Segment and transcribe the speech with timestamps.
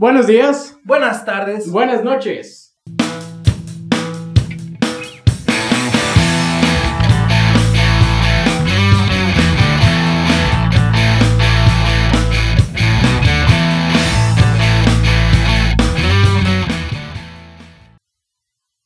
[0.00, 0.78] Buenos días.
[0.82, 1.70] Buenas tardes.
[1.70, 2.74] Buenas noches.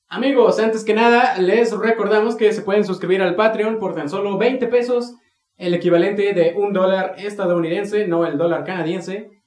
[0.08, 4.36] Amigos, antes que nada, les recordamos que se pueden suscribir al Patreon por tan solo
[4.36, 5.14] 20 pesos,
[5.58, 9.43] el equivalente de un dólar estadounidense, no el dólar canadiense.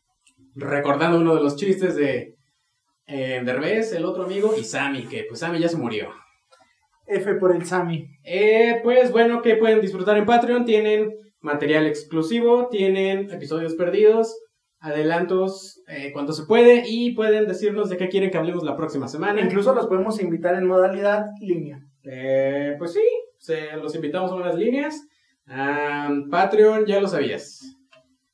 [0.57, 2.35] Recordando uno de los chistes de
[3.05, 6.09] eh, Derbez, el otro amigo, y Sammy, que pues Sammy ya se murió.
[7.05, 8.07] F por el Sammy.
[8.23, 10.65] Eh, pues bueno, que pueden disfrutar en Patreon.
[10.65, 14.35] Tienen material exclusivo, tienen episodios perdidos,
[14.79, 19.07] adelantos eh, cuando se puede y pueden decirnos de qué quieren que hablemos la próxima
[19.07, 19.41] semana.
[19.41, 21.79] Incluso los podemos invitar en modalidad línea.
[22.03, 23.03] Eh, pues sí,
[23.37, 25.07] se, los invitamos a unas líneas.
[25.45, 27.61] Ah, Patreon, ya lo sabías.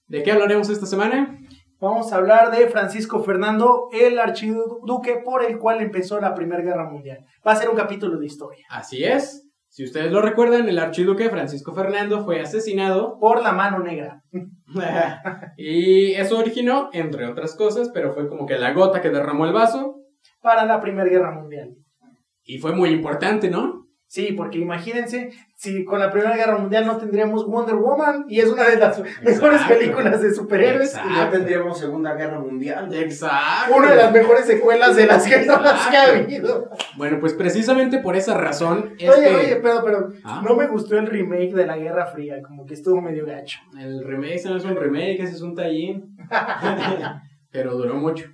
[0.07, 1.39] ¿De qué hablaremos esta semana?
[1.83, 6.89] Vamos a hablar de Francisco Fernando, el archiduque por el cual empezó la Primera Guerra
[6.89, 7.25] Mundial.
[7.45, 8.65] Va a ser un capítulo de historia.
[8.69, 9.49] Así es.
[9.67, 14.21] Si ustedes lo recuerdan, el archiduque Francisco Fernando fue asesinado Por la mano negra.
[15.57, 19.51] y eso originó, entre otras cosas, pero fue como que la gota que derramó el
[19.51, 19.97] vaso
[20.41, 21.75] Para la Primera Guerra Mundial.
[22.45, 23.82] y fue muy importante, ¿no?
[24.13, 28.45] Sí, porque imagínense si con la Primera Guerra Mundial no tendríamos Wonder Woman y es
[28.47, 30.89] una de las mejores películas de superhéroes.
[30.89, 31.09] Exacto.
[31.09, 32.93] Y ya tendríamos Segunda Guerra Mundial.
[32.93, 33.75] Exacto.
[33.75, 36.69] Una de las mejores secuelas de las que, las que ha habido.
[36.95, 40.43] Bueno, pues precisamente por esa razón es Oye, que oye, pero, pero Ah.
[40.47, 43.57] no me gustó el remake de la Guerra Fría, como que estuvo medio gacho.
[43.79, 46.15] el remake ese no es un remake, ese es un tallín.
[47.51, 48.27] pero duró mucho.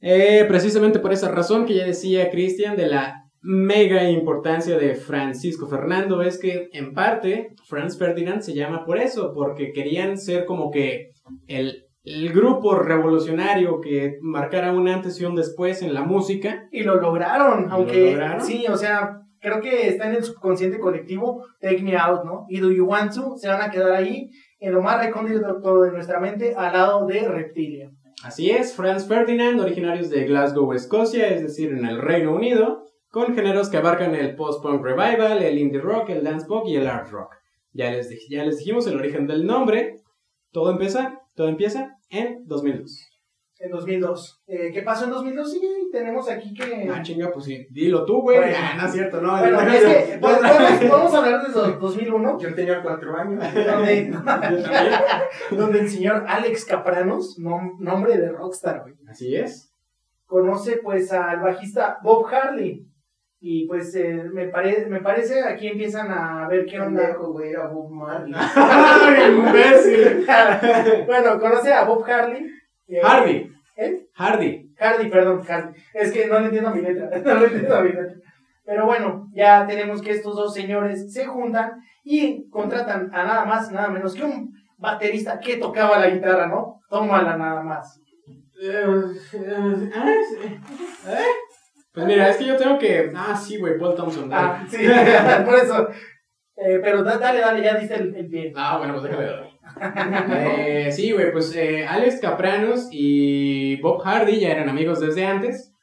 [0.00, 5.66] Eh, precisamente por esa razón que ya decía Cristian de la mega importancia de Francisco
[5.66, 10.70] Fernando es que en parte Franz Ferdinand se llama por eso, porque querían ser como
[10.70, 11.10] que
[11.48, 16.68] el, el grupo revolucionario que marcara un antes y un después en la música.
[16.70, 18.40] Y lo lograron, ¿Y lo aunque lograron?
[18.42, 22.46] sí, o sea, creo que está en el subconsciente colectivo, Take Me Out, ¿no?
[22.48, 25.90] Y Do You Want To se van a quedar ahí, en lo más recóndito de
[25.90, 27.90] nuestra mente, al lado de Reptilia.
[28.24, 33.34] Así es, Franz Ferdinand, originarios de Glasgow, Escocia, es decir, en el Reino Unido, con
[33.36, 37.08] géneros que abarcan el post-punk revival, el indie rock, el dance pop y el art
[37.10, 37.34] rock.
[37.72, 39.98] Ya les, dij- ya les dijimos el origen del nombre.
[40.50, 43.08] Todo empieza, todo empieza en 2002.
[43.58, 44.42] En 2002.
[44.48, 45.52] Eh, ¿Qué pasó en 2002?
[45.52, 45.60] Sí,
[45.92, 46.90] tenemos aquí que...
[46.92, 48.38] Ah, chinga, pues sí, dilo tú, güey.
[48.38, 48.56] Bueno.
[48.58, 49.38] Ah, no es cierto, no.
[49.38, 53.44] Bueno, es que pues, podemos, podemos hablar de do- 2001, Yo tenía cuatro años.
[55.52, 59.72] donde, el señor Alex Capranos, nom- nombre de rockstar, güey, Así es.
[60.26, 62.86] conoce pues al bajista Bob Harley.
[63.44, 67.00] Y pues eh, me, pare- me parece aquí empiezan a ver qué onda.
[67.02, 68.32] Pendejo, güey, era Bob Marley.
[68.54, 70.24] ¡Ay, imbécil!
[71.06, 72.46] bueno, conoce a Bob Harley.
[72.86, 73.50] eh, Hardy.
[73.76, 74.06] ¿Eh?
[74.14, 74.70] Hardy.
[74.78, 75.72] Hardy, perdón, Hardy.
[75.92, 77.10] Es que no le entiendo a mi letra.
[77.24, 78.14] No le entiendo a mi letra.
[78.64, 81.72] Pero bueno, ya tenemos que estos dos señores se juntan
[82.04, 86.80] y contratan a nada más, nada menos que un baterista que tocaba la guitarra, ¿no?
[86.88, 87.98] Tómala nada más.
[88.62, 88.84] Eh,
[89.34, 89.90] eh,
[90.28, 90.60] sí.
[91.08, 91.24] ¿Eh?
[91.92, 93.10] Pues mira, es que yo tengo que.
[93.14, 94.28] Ah, sí, güey, Paul Thompson.
[94.28, 94.48] dale.
[94.48, 94.78] Ah, sí,
[95.44, 95.88] por eso.
[96.56, 98.52] Eh, pero da- dale, dale, ya diste el, el pie.
[98.56, 99.52] Ah, bueno, pues déjame ver.
[100.86, 105.74] Eh, sí, güey, pues eh, Alex Capranos y Bob Hardy ya eran amigos desde antes.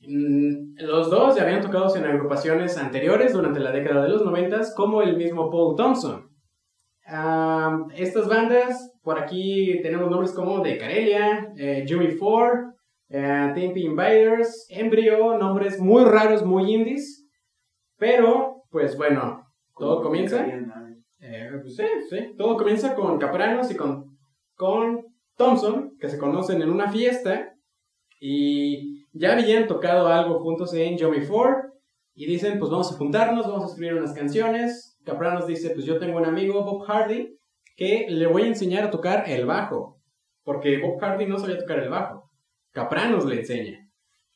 [0.00, 4.74] Mm, Los dos ya habían tocado en agrupaciones anteriores durante la década de los noventas,
[4.74, 6.28] como el mismo Paul Thompson.
[7.06, 12.74] Ah, estas bandas, por aquí tenemos nombres como The Carelia, eh, Jimmy Four,
[13.08, 17.26] eh, Tempe Invaders, Embryo, nombres muy raros, muy indies.
[17.96, 19.46] Pero, pues bueno,
[19.76, 20.46] todo comienza.
[21.20, 22.34] Eh, pues sí, sí.
[22.36, 24.16] Todo comienza con Capranos y con,
[24.54, 25.04] con
[25.36, 27.54] Thompson, que se conocen en una fiesta
[28.20, 31.56] y ya habían tocado algo juntos en Johnny Ford
[32.14, 34.98] y dicen, pues vamos a juntarnos, vamos a escribir unas canciones.
[35.04, 37.38] Capranos dice, pues yo tengo un amigo, Bob Hardy,
[37.76, 40.00] que le voy a enseñar a tocar el bajo,
[40.42, 42.27] porque Bob Hardy no sabía tocar el bajo.
[42.78, 43.88] Capranos le enseña.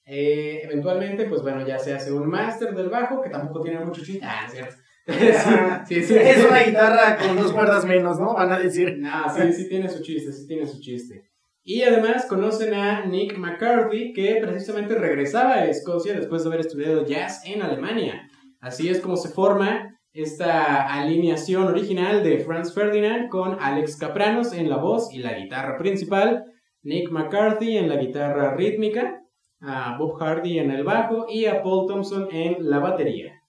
[0.05, 4.05] Eh, eventualmente, pues bueno, ya se hace un máster del bajo, que tampoco tiene mucho
[4.05, 4.25] chiste.
[4.25, 4.75] Ah, cierto.
[5.87, 6.17] sí, sí, sí.
[6.17, 8.35] Es una guitarra con dos cuerdas menos, ¿no?
[8.35, 8.99] Van a decir.
[8.99, 11.25] No, sí, sí tiene su chiste, sí tiene su chiste.
[11.65, 17.06] Y además conocen a Nick McCarthy, que precisamente regresaba a Escocia después de haber estudiado
[17.06, 18.29] jazz en Alemania.
[18.61, 24.69] Así es como se forma esta alineación original de Franz Ferdinand con Alex Capranos en
[24.69, 26.44] la voz y la guitarra principal,
[26.82, 29.23] Nick McCarthy en la guitarra rítmica,
[29.61, 33.43] a Bob Hardy en el bajo y a Paul Thompson en la batería.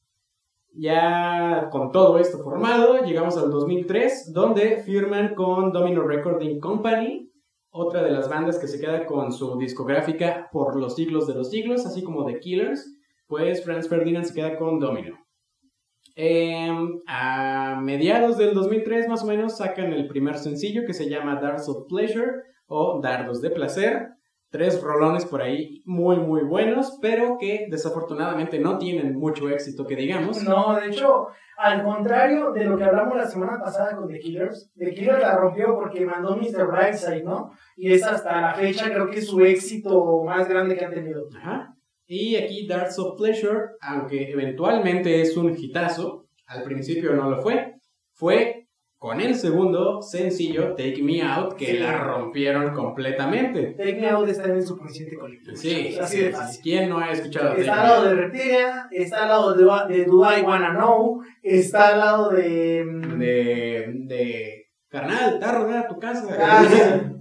[0.75, 7.29] Ya con todo esto formado, llegamos al 2003, donde firman con Domino Recording Company
[7.75, 11.49] otra de las bandas que se queda con su discográfica por los siglos de los
[11.49, 15.17] siglos, así como The Killers, pues Franz Ferdinand se queda con Domino.
[16.15, 21.41] Em, a mediados del 2003 más o menos sacan el primer sencillo que se llama
[21.41, 22.31] Darts of Pleasure
[22.67, 24.09] o Dardos de Placer.
[24.49, 29.95] Tres rolones por ahí muy muy buenos, pero que desafortunadamente no tienen mucho éxito que
[29.95, 30.43] digamos.
[30.43, 31.27] No, de hecho,
[31.57, 35.37] al contrario de lo que hablamos la semana pasada con The Killers, The Killers la
[35.37, 36.67] rompió porque mandó Mr.
[36.67, 37.51] Brightside, ¿no?
[37.75, 41.27] Y es hasta la fecha creo que es su éxito más grande que han tenido.
[41.35, 41.75] Ajá.
[42.05, 47.75] Y aquí Darts of Pleasure, aunque eventualmente es un hitazo, al principio no lo fue,
[48.11, 48.62] fue
[49.03, 51.77] con el segundo sencillo, Take Me Out, que Sí.
[51.77, 53.73] la rompieron completamente.
[53.77, 55.57] Take Me Out está en el subconsciente colectivo.
[55.57, 56.61] Sí, así sí, de fácil.
[56.63, 60.05] ¿Quién no ha escuchado Take Está al lado de Reptilia, está al lado de, de
[60.05, 62.85] Do I Wanna Know, está al lado de...
[62.85, 64.62] mm, De, de,
[64.93, 66.27] carnal, está rodada tu casa.
[66.39, 66.63] ah,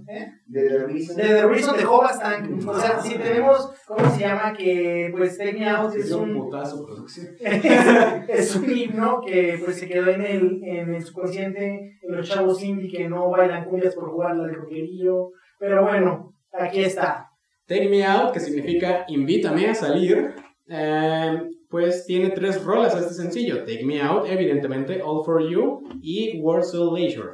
[0.07, 0.27] ¿eh?
[0.45, 1.15] De The Reason.
[1.15, 2.67] de The Reason de Hobas Tank.
[2.67, 4.53] O sea, si tenemos, ¿cómo se llama?
[4.53, 7.29] Que pues Take Me Out es Es un putazo producción.
[8.27, 12.63] es un himno que pues se quedó en el, en el subconsciente en los chavos
[12.63, 15.31] indie que no bailan cumbias por jugar al rockerillo.
[15.57, 17.27] Pero bueno, aquí está.
[17.65, 20.35] Take Me Out, que significa invítame a salir,
[20.69, 23.63] eh, pues tiene tres rolas este sencillo.
[23.63, 27.33] Take Me Out, evidentemente, All For You y Warsaw Leisure.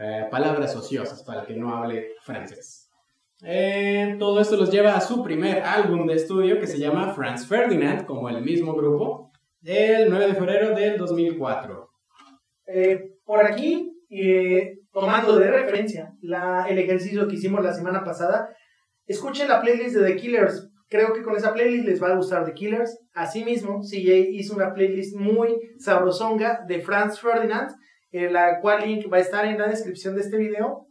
[0.00, 2.88] Eh, palabras ociosas para que no hable francés.
[3.42, 7.46] Eh, todo esto los lleva a su primer álbum de estudio que se llama Franz
[7.46, 9.30] Ferdinand, como el mismo grupo,
[9.62, 11.88] el 9 de febrero del 2004.
[12.66, 18.48] Eh, por aquí, eh, tomando de referencia la, el ejercicio que hicimos la semana pasada,
[19.06, 20.70] escuchen la playlist de The Killers.
[20.88, 22.98] Creo que con esa playlist les va a gustar The Killers.
[23.14, 27.70] Asimismo, CJ hizo una playlist muy sabrosonga de Franz Ferdinand,
[28.12, 30.86] eh, la cual link va a estar en la descripción de este video.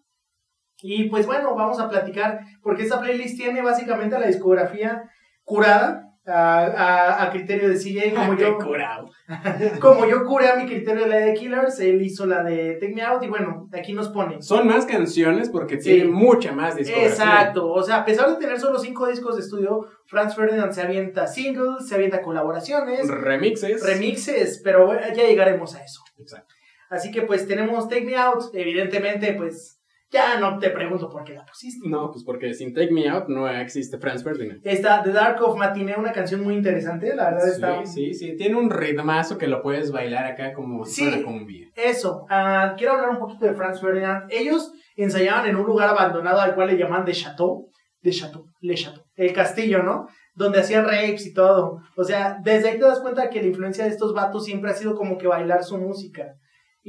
[0.82, 5.04] Y pues bueno, vamos a platicar, porque esta playlist tiene básicamente la discografía
[5.44, 9.10] curada a, a- a criterio de CJ, como yo, curado.
[9.82, 13.02] como yo curé a mi criterio la de Killers, él hizo la de Take Me
[13.02, 14.42] Out y bueno, aquí nos pone.
[14.42, 15.90] Son más canciones porque Sí.
[15.94, 17.10] tienen mucha más discografía.
[17.12, 20.82] Exacto, o sea, a pesar de tener solo cinco discos de estudio, Franz Ferdinand se
[20.82, 23.84] avienta singles, se avienta colaboraciones, Remixes.
[23.84, 26.02] remixes, pero ya llegaremos a eso.
[26.20, 26.54] Exacto.
[26.90, 29.76] Así que pues tenemos Take Me Out, evidentemente pues
[30.10, 31.88] ya no te pregunto por qué la pusiste.
[31.90, 34.62] No, pues porque sin Take Me Out no existe Franz Ferdinand.
[34.64, 37.86] Está The Dark of Matinee, una canción muy interesante, la verdad está...
[37.86, 38.36] Sí, sí, sí.
[38.38, 41.10] Tiene un ritmazo que lo puedes bailar acá como si Sí.
[41.10, 41.68] fuera cumbia.
[41.76, 44.32] Eso, ah, quiero hablar un poquito de Franz Ferdinand.
[44.32, 47.70] Ellos ensayaban en un lugar abandonado al cual le llaman de Chateau,
[48.02, 50.08] de Chateau, Le Chateau, el castillo, ¿no?
[50.34, 51.82] Donde hacían rapes y todo.
[51.98, 54.74] O sea, desde ahí te das cuenta que la influencia de estos vatos siempre ha
[54.74, 56.36] sido como que bailar su música.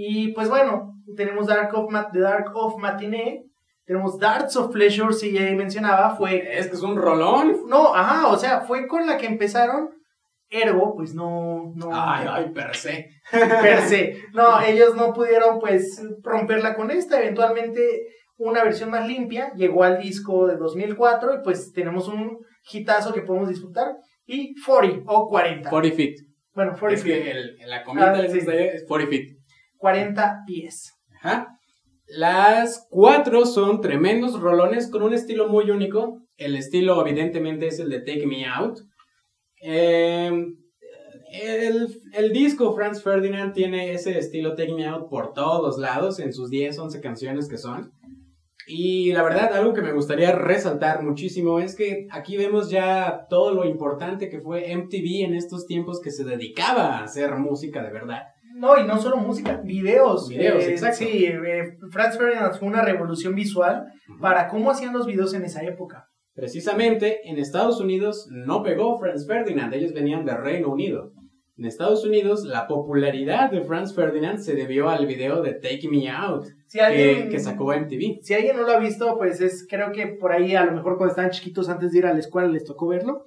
[0.00, 3.42] Y pues bueno, tenemos Dark of Ma- The Dark of Matinee,
[3.84, 6.56] tenemos Darts of Pleasure, si ya mencionaba, fue...
[6.56, 7.62] Es que es un rolón.
[7.66, 9.88] No, ajá, o sea, fue con la que empezaron.
[10.50, 11.72] Ergo, pues no...
[11.74, 13.08] no Ay, ay, per se.
[13.32, 14.22] per se.
[14.34, 17.20] No, ellos no pudieron pues romperla con esta.
[17.20, 17.80] Eventualmente
[18.36, 22.38] una versión más limpia llegó al disco de 2004 y pues tenemos un
[22.70, 23.88] hitazo que podemos disfrutar.
[24.26, 25.68] Y 40 o 40.
[25.70, 26.14] 40 feet.
[26.54, 28.38] Bueno, 40, Es que el- la comida Ah, sí.
[28.46, 29.37] es 40 feet.
[29.78, 30.94] 40 pies.
[31.16, 31.58] Ajá.
[32.06, 36.22] Las cuatro son tremendos rolones con un estilo muy único.
[36.36, 38.78] El estilo, evidentemente, es el de Take Me Out.
[39.60, 40.30] Eh,
[41.32, 46.32] el, el disco Franz Ferdinand tiene ese estilo Take Me Out por todos lados, en
[46.32, 47.92] sus 10, 11 canciones que son.
[48.66, 53.52] Y la verdad, algo que me gustaría resaltar muchísimo es que aquí vemos ya todo
[53.52, 57.90] lo importante que fue MTV en estos tiempos que se dedicaba a hacer música de
[57.90, 58.24] verdad.
[58.58, 60.28] No, y no solo música, videos.
[60.28, 60.98] Videos, Eh, exacto.
[60.98, 63.86] Sí, eh, Franz Ferdinand fue una revolución visual
[64.20, 66.06] para cómo hacían los videos en esa época.
[66.34, 71.12] Precisamente en Estados Unidos no pegó Franz Ferdinand, ellos venían de Reino Unido.
[71.56, 76.08] En Estados Unidos la popularidad de Franz Ferdinand se debió al video de Take Me
[76.08, 78.20] Out Si alguien, que, que sacó MTV.
[78.22, 80.96] Si alguien no lo ha visto, pues es, creo que por ahí a lo mejor
[80.96, 83.24] cuando estaban chiquitos antes de ir a la escuela les tocó verlo.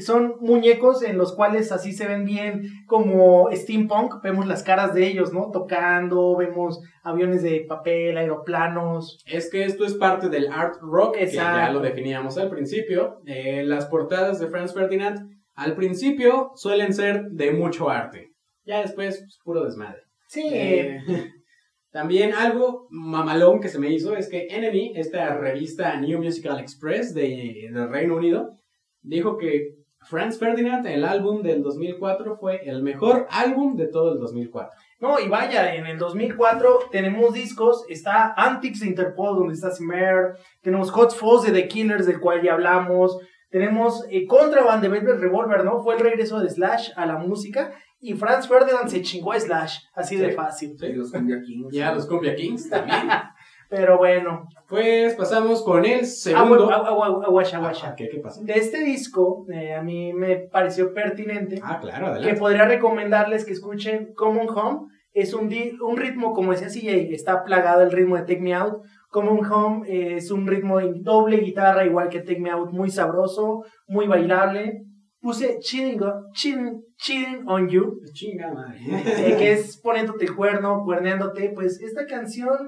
[0.00, 5.06] Son muñecos en los cuales así se ven bien como steampunk, vemos las caras de
[5.06, 5.50] ellos, ¿no?
[5.52, 9.22] Tocando, vemos aviones de papel, aeroplanos.
[9.26, 13.20] Es que esto es parte del art rock, que ya lo definíamos al principio.
[13.26, 18.32] Eh, las portadas de Franz Ferdinand al principio suelen ser de mucho arte.
[18.64, 20.02] Ya después, pues, puro desmadre.
[20.26, 21.00] Sí, Eh,
[21.92, 27.14] también algo mamalón que se me hizo es que Enemy, esta revista New Musical Express
[27.14, 28.58] de, del Reino Unido,
[29.02, 34.18] dijo que Franz Ferdinand, el álbum del 2004, fue el mejor álbum de todo el
[34.20, 34.70] 2004.
[35.00, 40.36] No, y vaya, en el 2004 tenemos discos, está Antics de Interpol, donde está Smer,
[40.62, 43.18] tenemos Hot Fuzz de The Killers, del cual ya hablamos,
[43.50, 45.82] tenemos eh, Contraband de Velvet Revolver, ¿no?
[45.82, 49.78] Fue el regreso de Slash a la música, y Franz Ferdinand se chingó a Slash,
[49.94, 50.34] así de Sí.
[50.36, 50.76] fácil.
[50.80, 51.72] Y los Cumbia Kings.
[51.72, 52.98] Ya los Cumbia Kings también.
[53.76, 56.70] Pero bueno, pues pasamos con el agua, segundo.
[56.70, 57.94] agua, agua, aguasha, aguasha.
[57.96, 58.42] ¿Qué, ¿Qué pasó?
[58.44, 62.38] De este disco, eh, a mí me pareció pertinente Ah, claro, que adelante.
[62.40, 64.80] podría recomendarles que escuchen Common Home.
[65.12, 65.48] Es un,
[65.82, 68.82] un ritmo, como decía CJ, está plagado el ritmo de Take Me Out.
[69.10, 72.90] Common Home eh, es un ritmo en doble guitarra, igual que Take Me Out, muy
[72.90, 74.80] sabroso, muy bailable.
[75.20, 78.78] Puse Chilling, on- Chilling, Chilling on You, Chinga madre.
[78.88, 81.50] eh, que es poniéndote el cuerno, cuerneándote.
[81.54, 82.58] Pues esta canción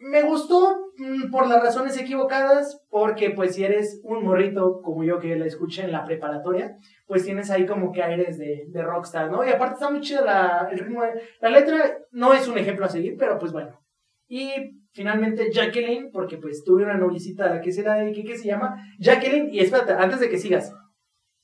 [0.00, 5.18] me gustó mm, por las razones equivocadas, porque pues si eres un morrito como yo
[5.18, 6.76] que la escuché en la preparatoria,
[7.06, 9.44] pues tienes ahí como que aires de, de rockstar, ¿no?
[9.44, 11.02] Y aparte está muy chida la, el ritmo.
[11.02, 13.78] de- la letra no es un ejemplo a seguir, pero pues bueno.
[14.28, 14.50] Y
[14.92, 18.76] finalmente Jacqueline, porque pues tuve una noviecita, la que será, ¿qué, qué se llama?
[19.00, 20.72] Jacqueline, y espérate, antes de que sigas,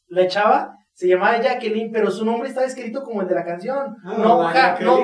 [0.09, 3.97] la chava se llamaba Jacqueline, pero su nombre está escrito como el de la canción.
[4.05, 5.01] Ah, no, la ja- no,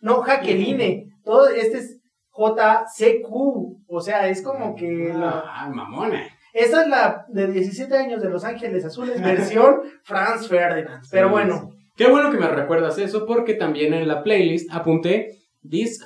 [0.00, 1.04] no Jacqueline.
[1.22, 1.95] Todo este es
[2.36, 3.84] J-C-Q.
[3.88, 6.22] O sea, es como que la- Ah, mamona.
[6.52, 11.02] esa es la de 17 años de Los Ángeles Azules, versión Franz Ferdinand.
[11.10, 11.70] Pero bueno.
[11.96, 15.38] Qué bueno que me recuerdas eso porque también en la playlist apunté
[15.68, 16.04] This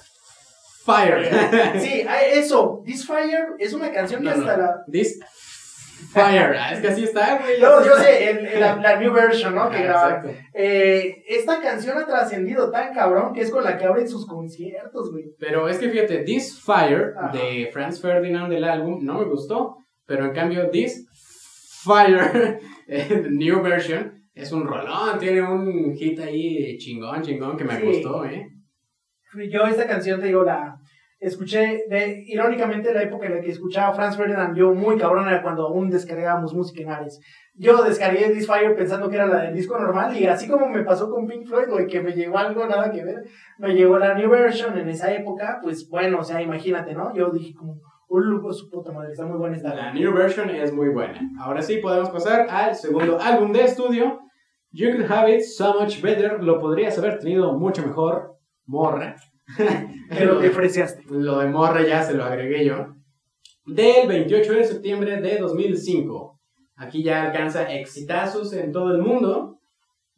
[0.85, 1.29] Fire.
[1.81, 2.83] sí, eso.
[2.87, 4.35] This Fire es una canción que no.
[4.37, 4.85] hasta la.
[4.91, 5.19] This
[6.13, 6.57] Fire.
[6.59, 7.61] Ah, es que así está, güey.
[7.61, 9.71] No, yo sé, el- el- la, la new version, ¿no?
[9.71, 10.31] Que grabaron.
[10.55, 15.11] Eh, esta canción ha trascendido tan cabrón que es con la que abren sus conciertos,
[15.13, 15.25] güey.
[15.39, 17.33] Pero es que fíjate, This Fire Ajá.
[17.37, 19.77] de Franz Ferdinand del álbum no me gustó.
[20.07, 21.07] Pero en cambio, This
[21.85, 25.19] Fire, eh, New Version, es un rolón.
[25.19, 27.87] Tiene un hit ahí chingón, chingón que me Sí.
[27.87, 28.49] gustó, ¿eh?
[29.49, 30.75] Yo esta canción, te digo, la
[31.21, 35.43] escuché, de, irónicamente, la época en la que escuchaba Franz Ferdinand, yo muy cabrón era
[35.43, 37.21] cuando aún descargábamos música en Ares.
[37.55, 40.83] Yo descargué This Fire pensando que era la del disco normal y así como me
[40.83, 43.23] pasó con Pink Floyd, güey, que me llegó algo nada que ver,
[43.59, 47.15] me llegó la New Version en esa época, pues bueno, o sea, imagínate, ¿no?
[47.15, 49.75] Yo dije como, un lujo su puta madre, está muy buena esta.
[49.75, 51.21] La New Version es muy buena.
[51.39, 54.21] Ahora sí, podemos pasar al segundo álbum de estudio.
[54.73, 56.43] You Could Have It So Much Better.
[56.43, 58.37] Lo podrías haber tenido mucho mejor,
[58.67, 59.17] morra.
[60.11, 61.05] Pero te ofreciaste.
[61.09, 62.95] Lo de morra ya se lo agregué yo.
[63.65, 66.41] Del 28 de septiembre de 2005.
[66.77, 69.61] Aquí ya alcanza exitazos en todo el mundo.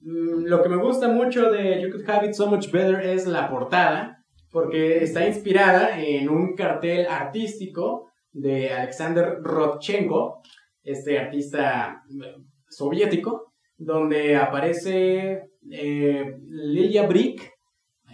[0.00, 3.26] Mm, Lo que me gusta mucho de You Could Have It So Much Better es
[3.26, 10.40] la portada, porque está inspirada en un cartel artístico de Alexander Rodchenko,
[10.82, 12.36] este artista eh,
[12.68, 17.51] soviético, donde aparece eh, Lilia Brick.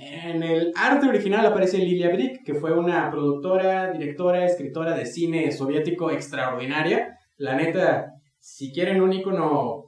[0.00, 5.50] En el arte original aparece Lilia Brick, que fue una productora, directora, escritora de cine
[5.50, 7.19] soviético extraordinaria.
[7.37, 9.87] La neta, si quieren un icono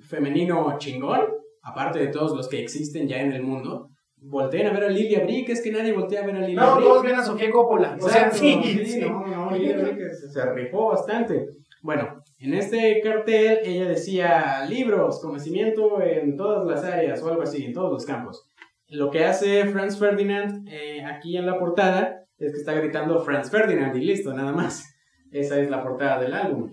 [0.00, 1.20] femenino chingón,
[1.62, 5.24] aparte de todos los que existen ya en el mundo, volteen a ver a Lilia
[5.24, 6.88] Brick, es que nadie voltea a ver a Lilia No, Brick.
[6.88, 7.98] todos ven a Sofía Coppola.
[8.00, 9.00] O sea, sí, sí.
[9.00, 11.46] no, no, Lilia Brick se, se rifó bastante.
[11.82, 17.64] Bueno, en este cartel ella decía libros, conocimiento en todas las áreas o algo así,
[17.64, 18.46] en todos los campos.
[18.90, 23.50] Lo que hace Franz Ferdinand eh, aquí en la portada es que está gritando Franz
[23.50, 24.84] Ferdinand y listo, nada más.
[25.30, 26.72] Esa es la portada del álbum.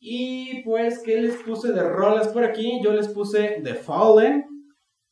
[0.00, 2.80] Y pues, ¿qué les puse de rolas por aquí?
[2.82, 4.46] Yo les puse The Fallen,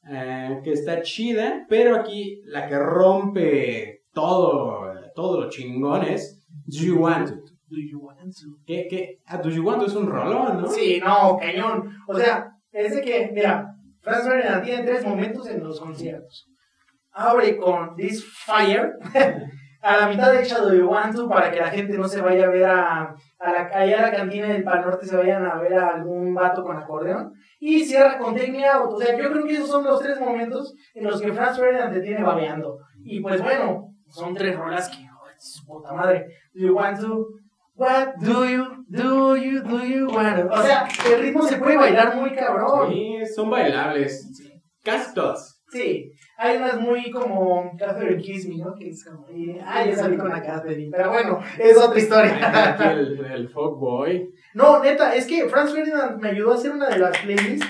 [0.08, 6.78] eh, que está chida, pero aquí la que rompe todo, todo lo chingón es Do
[6.78, 7.56] You Want It.
[7.68, 8.58] Do you want to?
[8.64, 9.20] ¿Qué, qué?
[9.26, 10.68] Ah, Do You Want It es un rolón, ¿no?
[10.68, 11.90] Sí, no, cañón.
[12.06, 13.75] O sea, es de que, mira,
[14.06, 16.46] Franz Ferdinand tiene tres momentos en los conciertos.
[17.10, 18.92] Abre con This Fire,
[19.82, 22.64] a la mitad de Shadow Want para que la gente no se vaya a ver
[22.66, 25.88] a, a la, allá a la cantina del Pal Norte, se vayan a ver a
[25.88, 27.32] algún vato con acordeón.
[27.58, 28.92] Y cierra con Take Me Out.
[28.92, 31.92] O sea, yo creo que esos son los tres momentos en los que Franz Ferdinand
[31.92, 32.78] te tiene babeando.
[33.02, 36.26] Y pues bueno, son tres rolas que, oh, su puta madre.
[36.54, 36.78] You?
[37.76, 40.48] What do you, do you, do you want to?
[40.50, 42.90] O sea, el ritmo se puede bailar muy cabrón.
[42.90, 44.26] Sí, son bailables.
[44.82, 45.62] Casi todas.
[45.68, 48.72] Sí, hay unas muy como Catherine Kiss Me, ¿no?
[48.74, 50.90] Que es como, y- ah, yo salí con la Catherine.
[50.96, 52.76] Pero bueno, es otra Aquí historia.
[52.92, 54.30] el, el fuckboy.
[54.54, 57.66] No, neta, es que Franz Ferdinand me ayudó a hacer una de las playlists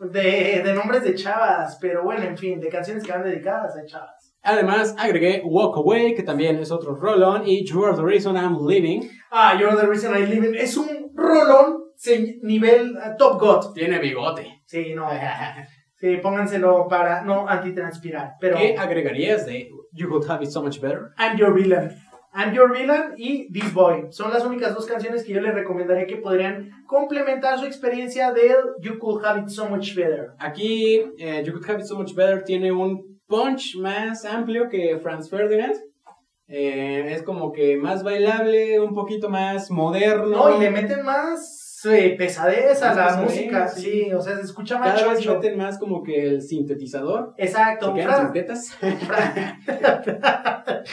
[0.00, 1.78] de, de nombres de chavas.
[1.80, 4.25] Pero bueno, en fin, de canciones que van dedicadas a chavas.
[4.46, 8.64] Además, agregué Walk Away, que también es otro rolón, y You Are the Reason I'm
[8.64, 9.02] Living.
[9.32, 10.54] Ah, You're the Reason I Live In.
[10.54, 11.86] Es un rolón
[12.42, 13.74] nivel uh, Top God.
[13.74, 14.62] Tiene bigote.
[14.66, 15.08] Sí, no.
[15.98, 18.34] Sí, pónganselo para no antitranspirar.
[18.38, 21.12] Pero ¿Qué agregarías de You Could Have It So Much Better?
[21.18, 21.96] I'm Your Villain.
[22.34, 24.08] I'm Your Villain y This Boy.
[24.10, 28.56] Son las únicas dos canciones que yo les recomendaría que podrían complementar su experiencia del
[28.82, 30.32] You Could Have It So Much Better.
[30.38, 34.98] Aquí, eh, You Could Have It So Much Better tiene un punch más amplio que
[34.98, 35.74] Franz Ferdinand.
[36.48, 40.26] Eh, es como que más bailable, un poquito más moderno.
[40.28, 43.68] No, y le meten más eh, pesadez a la pesadez, música.
[43.68, 43.80] sí.
[44.04, 44.12] Sí.
[44.12, 47.34] o sea, se escucha más Cada vez meten más como que el sintetizador.
[47.36, 47.92] Se Exacto.
[47.94, 48.72] quedan Fra- sin tetas.
[49.06, 50.84] Fra-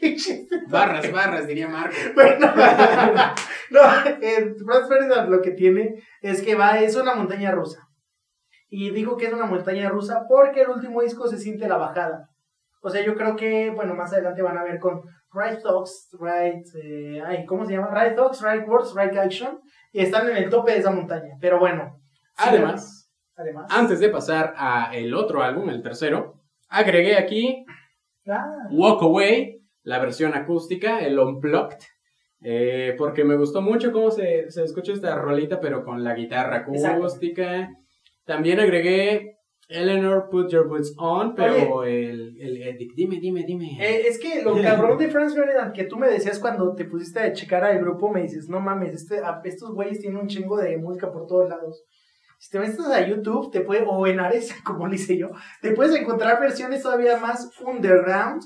[0.00, 0.48] Qué chiste.
[0.68, 1.94] barras, barras, diría Marco.
[2.14, 2.52] Bueno,
[3.70, 3.80] no,
[4.20, 7.86] eh, Franz Ferdinand lo que tiene es que va, es una montaña rusa.
[8.70, 12.30] Y digo que es una montaña rusa porque el último disco se siente la bajada.
[12.82, 16.66] O sea, yo creo que, bueno, más adelante van a ver con Right Thoughts, Right,
[16.82, 17.90] eh, ay, ¿cómo se llama?
[17.92, 19.60] Right Thoughts, Right Words, Right Action.
[19.92, 21.34] Y están en el tope de esa montaña.
[21.40, 22.00] Pero bueno.
[22.36, 23.66] Además, además.
[23.68, 27.66] antes de pasar a el otro álbum, el tercero, agregué aquí
[28.30, 31.78] Ah, Walk Away, la versión acústica, el Unplugged,
[32.42, 36.64] eh, porque me gustó mucho cómo se, se escucha esta rolita, pero con la guitarra
[36.72, 37.08] Exacto.
[38.30, 43.76] También agregué Eleanor Put Your Boots On, pero el, el- el- Dime, dime, dime.
[43.80, 47.18] Eh, es que lo cabrón de Franz Ferdinand que tú me decías cuando te pusiste
[47.18, 50.76] a checar al grupo, me dices, no mames, este, estos güeyes tienen un chingo de
[50.76, 51.82] música por todos lados.
[52.38, 55.72] Si te metes a YouTube, te puede, o en Ares, como le hice yo, te
[55.72, 58.42] puedes encontrar versiones todavía más underground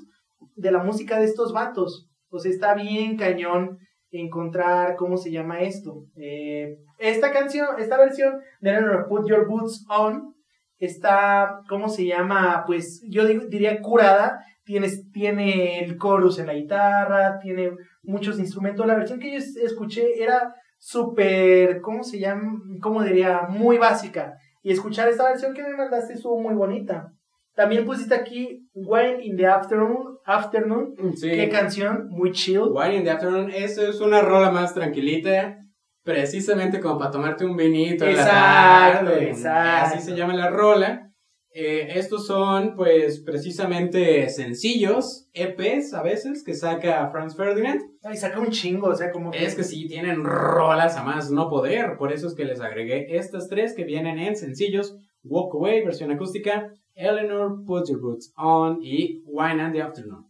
[0.57, 2.09] de la música de estos vatos.
[2.31, 3.79] O sea, está bien cañón
[4.21, 6.05] encontrar, ¿cómo se llama esto?
[6.17, 8.79] Eh, esta canción, esta versión de
[9.09, 10.35] Put Your Boots On,
[10.79, 12.65] está, ¿cómo se llama?
[12.67, 18.87] Pues yo diría curada, Tienes, tiene el chorus en la guitarra, tiene muchos instrumentos.
[18.87, 22.61] La versión que yo es- escuché era súper, ¿cómo se llama?
[22.81, 23.43] ¿Cómo diría?
[23.47, 24.33] Muy básica.
[24.63, 27.13] Y escuchar esta versión que me mandaste estuvo muy bonita.
[27.55, 30.14] También pusiste aquí Wine in the Afternoon.
[30.25, 30.95] Afternoon.
[31.17, 31.31] Sí.
[31.31, 32.69] Qué canción, muy chill.
[32.71, 35.59] Wine in the Afternoon, eso es una rola más tranquilita,
[36.03, 39.31] precisamente como para tomarte un vinito Exacto, tarde.
[39.31, 39.97] exacto.
[39.97, 41.11] Así se llama la rola.
[41.57, 47.81] Eh, estos son, pues, precisamente sencillos, EPs a veces, que saca Franz Ferdinand.
[48.03, 49.45] Ay, saca un chingo, o sea, como que...
[49.45, 53.17] Es que sí, tienen rolas a más no poder, por eso es que les agregué
[53.17, 58.79] estas tres que vienen en sencillos, Walk Away, versión acústica, Eleanor, Put Your Boots On
[58.83, 60.27] y Wine and the Afternoon.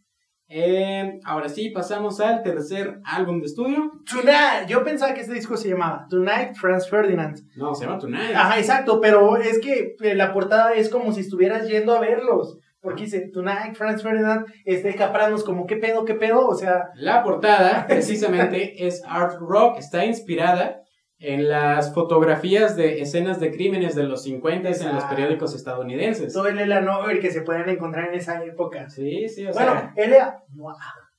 [0.48, 3.90] Eh, ahora sí, pasamos al tercer álbum de estudio.
[4.09, 7.38] Tonight, yo pensaba que este disco se llamaba Tonight Franz Ferdinand.
[7.57, 8.35] No, se llama Tonight.
[8.35, 12.59] Ajá, exacto, pero es que eh, la portada es como si estuvieras yendo a verlos.
[12.81, 17.22] Porque dice Tonight Franz Ferdinand, este Capranos, como qué pedo, qué pedo, o sea, La
[17.22, 20.84] portada, precisamente, es art rock, está inspirada
[21.18, 25.14] en las fotografías de escenas de crímenes de los 50 en los Exacto.
[25.14, 26.33] periódicos estadounidenses.
[26.33, 28.88] todo el Ella Noir que se pueden encontrar en esa época.
[28.90, 29.92] Sí, sí, o Bueno, sea.
[29.96, 30.64] Ella, no,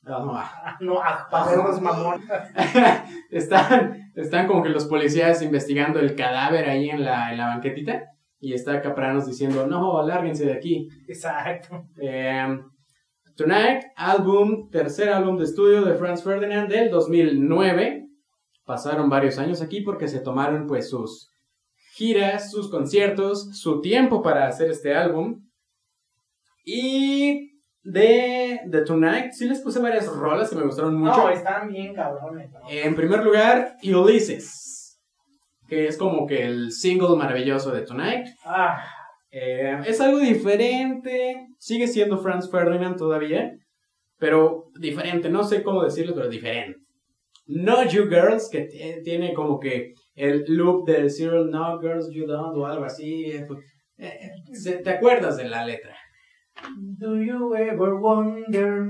[0.03, 0.37] no, no.
[0.37, 2.21] ah, no, ah, para verlos mamón.
[3.31, 8.03] están, están como que los policías investigando el cadáver ahí en la, en la banquetita.
[8.39, 10.87] Y está Capranos diciendo, no, lárguense de aquí.
[11.07, 11.85] Exacto.
[11.99, 12.59] Eh,
[13.35, 18.04] Tonight, álbum, tercer álbum de estudio de Franz Ferdinand del 2009.
[18.65, 21.29] Pasaron varios años aquí porque se tomaron pues sus
[21.93, 25.41] giras, sus conciertos, su tiempo para hacer este álbum.
[26.65, 27.51] Y
[27.83, 31.15] de, de Tonight, sí les puse varias rolas que me gustaron mucho.
[31.17, 32.51] No, están bien cabrones.
[32.51, 32.59] ¿no?
[32.67, 34.99] En primer lugar, Ulysses,
[35.67, 38.27] que es como que el single maravilloso de Tonight.
[38.43, 38.83] Ah,
[39.37, 43.51] Eh, es algo diferente, sigue siendo Franz Ferdinand todavía,
[44.17, 46.79] pero diferente, no sé cómo decirlo, pero diferente.
[47.47, 48.67] No You Girls, que
[49.03, 53.25] tiene como que el loop del Cyril No Girls You Don't o algo así.
[53.25, 53.45] eh,
[53.97, 55.95] eh, se- ¿Te acuerdas de la letra?
[56.77, 58.89] Do you ever wonder?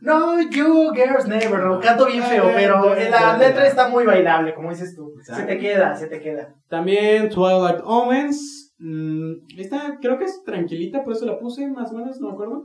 [0.00, 1.58] No, you girls never.
[1.64, 5.12] No, canto bien feo, pero la letra está muy bailable, como dices tú.
[5.22, 6.54] Se te queda, se te queda.
[6.68, 8.74] También Twilight Omens.
[8.78, 12.32] mm, esta creo que es tranquilita, por eso la puse, más o menos, no me
[12.34, 12.62] acuerdo.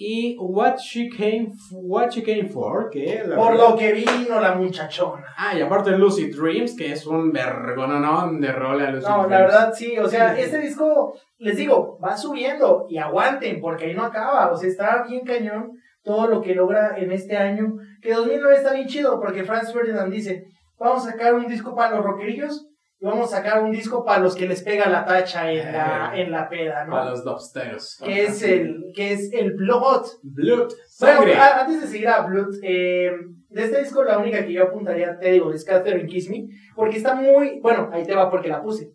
[0.00, 4.40] Y What She Came, What She Came For, que la Por verdad- lo que vino
[4.40, 5.26] la muchachona.
[5.36, 9.30] Ah, y aparte Lucy Dreams, que es un vergononón de rola Lucy No, Dreams.
[9.30, 13.94] la verdad sí, o sea, este disco, les digo, va subiendo y aguanten porque ahí
[13.94, 15.72] no acaba, o sea, está bien cañón
[16.04, 20.12] todo lo que logra en este año, que 2009 está bien chido porque Franz Ferdinand
[20.12, 20.44] dice,
[20.78, 22.66] vamos a sacar un disco para los rockerillos
[23.00, 26.12] y vamos a sacar un disco para los que les pega la tacha en la,
[26.16, 26.92] en la peda, ¿no?
[26.92, 27.96] Para los dubsteros.
[28.04, 30.06] Que es el, que es el Blood.
[30.22, 30.68] Blood,
[31.00, 31.34] Bueno, sangre.
[31.36, 33.10] a- antes de seguir a Blood, eh,
[33.50, 36.96] de este disco la única que yo apuntaría, te digo, es Catherine Kiss Me, porque
[36.96, 38.90] está muy, bueno, ahí te va porque la puse.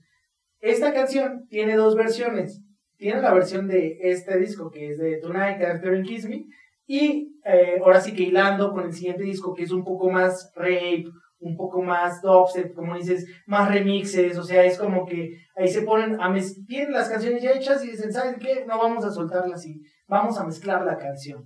[0.60, 2.62] Esta canción tiene dos versiones.
[2.98, 6.46] Tiene la versión de este disco, que es de Tonight, and Kiss Me,
[6.86, 10.52] y eh, ahora sí que hilando con el siguiente disco, que es un poco más
[10.56, 11.06] rape,
[11.44, 15.84] un poco más dubstep, como dices, más remixes, o sea, es como que ahí se
[15.84, 18.66] ponen a mezclar, las canciones ya hechas y dicen, ¿saben qué?
[18.66, 21.46] No vamos a soltarlas así, vamos a mezclar la canción.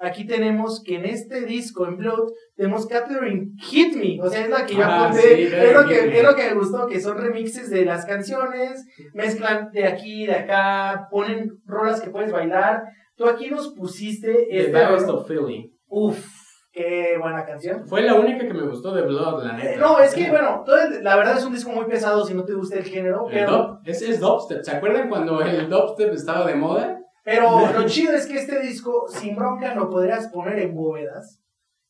[0.00, 4.50] Aquí tenemos que en este disco, en Blood, tenemos Catherine Hit Me, o sea, es
[4.50, 6.18] la que yo Ah, sí, es, lo que, Me.
[6.18, 10.34] es lo que me gustó, que son remixes de las canciones, mezclan de aquí, de
[10.34, 12.84] acá, ponen rolas que puedes bailar.
[13.16, 14.72] Tú aquí nos pusiste The este...
[14.72, 15.66] Best of Feeling.
[15.88, 16.24] Uf,
[16.72, 17.86] qué buena canción.
[17.86, 19.72] Fue la única que me gustó de Blood, la neta.
[19.72, 22.34] Eh, No, es que bueno, todo el- la verdad es un disco muy pesado si
[22.34, 24.62] no te gusta el género, El pero, dub- es, es dubstep.
[24.62, 26.94] ¿Se acuerdan cuando el dubstep estaba de moda?
[27.24, 31.42] pero lo chido es que este disco sin bronca lo podrías poner en bóvedas,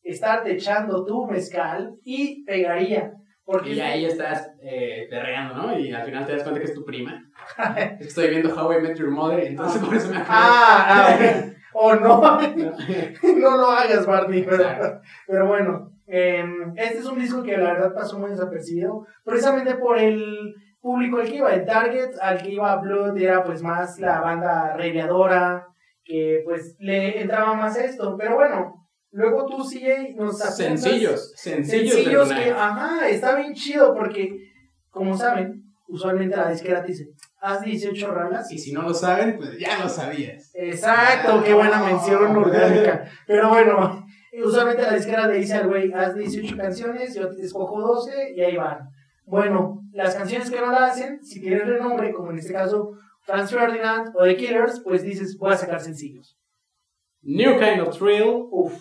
[0.03, 3.13] estarte echando tu mezcal y pegaría.
[3.45, 5.79] Porque Y ahí estás eh, perreando, ¿no?
[5.79, 7.19] Y al final te das cuenta que es tu prima.
[7.99, 10.33] Estoy viendo How I Met Your Mother, entonces por eso me acuerdo.
[10.39, 11.53] Ah, ah, ok.
[11.81, 12.21] O no,
[13.23, 14.43] no lo hagas, Barney.
[14.43, 19.75] Pero, pero bueno, em, este es un disco que la verdad pasó muy desapercibido, precisamente
[19.75, 23.97] por el público al que iba, el target al que iba Blood era pues más
[23.99, 25.67] la banda reideadora,
[26.03, 28.73] que pues le entraba más esto, pero bueno,
[29.11, 34.35] luego tú CJ nos apuntas Sencillos, sencillos, sencillos que, ajá, está bien chido porque,
[34.89, 37.05] como saben, usualmente la disquera te dice,
[37.41, 40.51] haz 18 rolas Y si no lo saben, pues ya lo sabías.
[40.53, 43.09] Exacto, qué buena mención orgánica.
[43.25, 44.05] Pero bueno,
[44.43, 48.41] usualmente la disquera le dice al güey, haz 18 canciones, yo te escojo 12 y
[48.41, 48.89] ahí van.
[49.25, 53.51] Bueno, las canciones que no la hacen, si tienen renombre, como en este caso Franz
[53.51, 56.37] Ferdinand o The Killers, pues dices, voy a sacar sencillos.
[57.21, 58.73] New Kind of Thrill, Uf,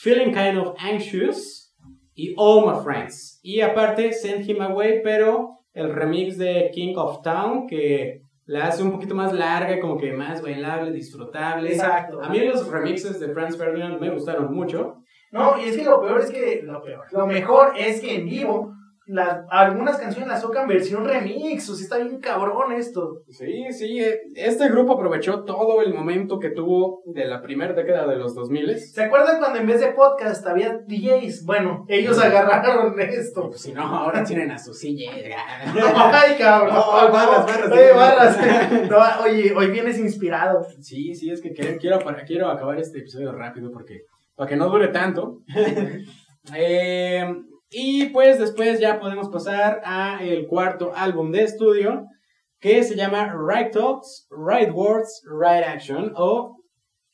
[0.00, 1.74] Feeling Kind of Anxious
[2.14, 3.40] y All My Friends.
[3.42, 8.82] Y aparte, Send Him Away, pero el remix de King of Town, que la hace
[8.82, 11.70] un poquito más larga, como que más bailable, disfrutable.
[11.70, 12.20] exacto.
[12.22, 14.96] A mí los remixes de Franz Ferdinand me gustaron mucho.
[15.30, 18.26] No, y es que lo peor es que, lo peor, lo mejor es que en
[18.26, 18.72] vivo,
[19.08, 23.22] las, algunas canciones las tocan versión remix, o sea, está bien cabrón esto.
[23.28, 28.06] Sí, sí, eh, este grupo aprovechó todo el momento que tuvo de la primera década
[28.06, 31.44] de los 2000 ¿Se acuerdan cuando en vez de podcast había DJs?
[31.44, 33.48] Bueno, ellos agarraron esto.
[33.48, 35.10] Pues si no, ahora tienen a su silla.
[35.14, 36.74] Ay, cabrón.
[36.74, 37.72] No, barras, barras.
[37.72, 38.38] Oye, barras.
[38.90, 40.66] No, oye, hoy vienes inspirado.
[40.80, 44.02] Sí, sí, es que quiero, quiero, quiero acabar este episodio rápido porque
[44.34, 45.40] para que no dure tanto.
[46.56, 47.26] Eh,
[47.70, 52.06] y pues después ya podemos pasar a el cuarto álbum de estudio
[52.60, 56.56] que se llama Right Thoughts, Right Words, Right Action o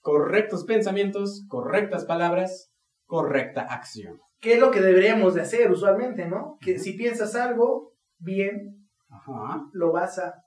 [0.01, 2.71] correctos pensamientos, correctas palabras,
[3.07, 4.21] correcta acción.
[4.41, 6.59] ¿Qué es lo que deberíamos de hacer usualmente, no?
[6.61, 9.65] Que si piensas algo bien, Ajá.
[9.73, 10.44] lo vas a...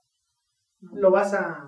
[0.80, 1.64] Lo vas a...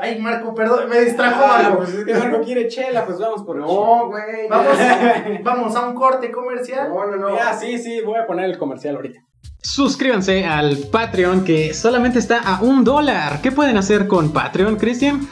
[0.00, 1.84] Ay, Marco, perdón, me distrajo Ah, Marco.
[1.84, 4.48] pues Marco quiere chela, pues vamos por No, güey.
[4.50, 4.76] Vamos,
[5.44, 6.88] vamos a un corte comercial.
[6.88, 7.36] No, no, no.
[7.36, 9.20] Ya, sí, sí, voy a poner el comercial ahorita.
[9.62, 13.40] Suscríbanse al Patreon que solamente está a un dólar.
[13.40, 15.28] ¿Qué pueden hacer con Patreon, Cristian?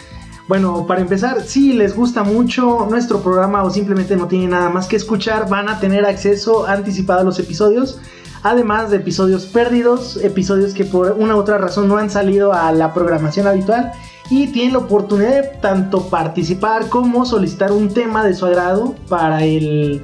[0.48, 4.86] Bueno, para empezar, si les gusta mucho nuestro programa o simplemente no tienen nada más
[4.86, 8.00] que escuchar, van a tener acceso anticipado a los episodios.
[8.44, 12.72] Además de episodios perdidos, episodios que por una u otra razón no han salido a
[12.72, 13.92] la programación habitual.
[14.28, 19.44] Y tienen la oportunidad de tanto participar como solicitar un tema de su agrado para
[19.44, 20.02] el...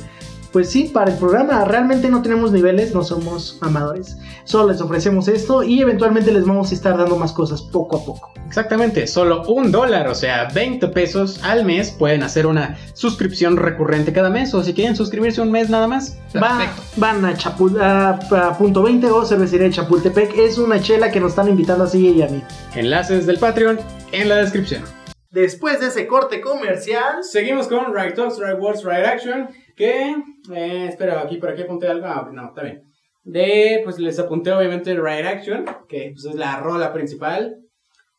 [0.52, 1.64] Pues sí, para el programa.
[1.64, 4.16] Realmente no tenemos niveles, no somos amadores.
[4.44, 8.04] Solo les ofrecemos esto y eventualmente les vamos a estar dando más cosas poco a
[8.04, 8.32] poco.
[8.48, 11.92] Exactamente, solo un dólar, o sea, 20 pesos al mes.
[11.92, 16.18] Pueden hacer una suscripción recurrente cada mes o si quieren suscribirse un mes nada más.
[16.36, 16.82] Va- Perfecto.
[16.96, 20.36] van a, Chapul- a- a punto 20 o cervecería de Chapultepec.
[20.36, 22.42] Es una chela que nos están invitando así y a mí.
[22.74, 23.78] Enlaces del Patreon
[24.10, 24.82] en la descripción.
[25.30, 29.48] Después de ese corte comercial, Seguimos con Right Talks, Right Words, Right Action.
[29.80, 30.14] Que,
[30.54, 32.06] eh, espera, aquí por aquí apunté algo.
[32.06, 32.82] Ah, no, está bien.
[33.22, 37.56] De, pues les apunté obviamente Right Action, que pues, es la rola principal.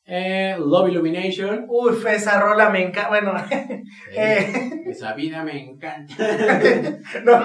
[0.06, 1.68] Eh, Love Illumination.
[1.70, 3.10] uff, esa rola me encanta.
[3.10, 3.34] Bueno,
[4.12, 6.16] eh, Esa vida me encanta.
[7.26, 7.44] no.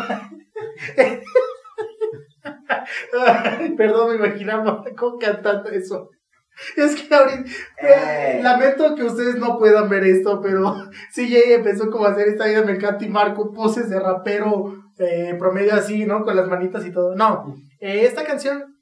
[3.76, 4.82] Perdón, me imaginaba
[5.20, 6.08] cantando eso.
[6.76, 7.50] Es que ahorita.
[7.82, 8.40] Eh.
[8.42, 10.74] Lamento que ustedes no puedan ver esto, pero
[11.14, 15.34] CJ empezó como a hacer esta vida me encanta y Marco poses de rapero eh,
[15.38, 16.24] promedio así, ¿no?
[16.24, 17.14] Con las manitas y todo.
[17.14, 18.76] No, eh, esta canción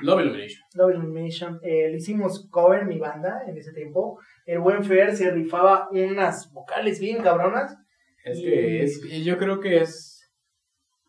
[0.00, 0.62] Love Illumination.
[0.74, 1.60] Love Illumination.
[1.62, 4.18] Eh, le hicimos cover mi banda en ese tiempo.
[4.46, 7.76] El buen Fer se rifaba unas vocales bien cabronas.
[8.24, 10.30] Es que es, yo creo que es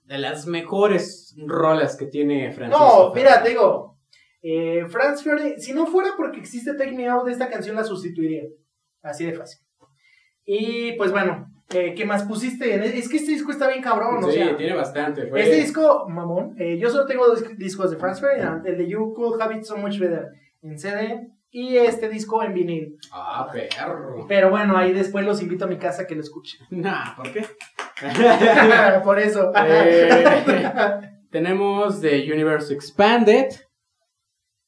[0.03, 3.09] de las mejores rolas que tiene Francisco.
[3.09, 3.88] No, mira, te digo,
[4.41, 8.43] Eh, Franz Ferdinand, si no fuera porque existe Take Me Out, esta canción la sustituiría.
[9.01, 9.59] Así de fácil.
[10.45, 12.73] Y pues bueno, eh, ¿qué más pusiste?
[12.97, 14.57] Es que este disco está bien cabrón, o sí, sea.
[14.57, 15.27] tiene bastante.
[15.27, 15.41] Fue...
[15.41, 19.13] Este disco, mamón, eh, yo solo tengo dos discos de Franz Ferdinand, el de You
[19.13, 20.27] Could Have It So Much Better
[20.61, 22.97] en CD y este disco en vinil.
[23.11, 24.25] Ah, perro.
[24.27, 26.61] Pero bueno, ahí después los invito a mi casa a que lo escuchen.
[26.69, 27.45] Nah, ¿por qué?
[29.03, 29.51] Por eso.
[29.55, 30.25] Eh,
[31.31, 33.49] tenemos The Universe Expanded.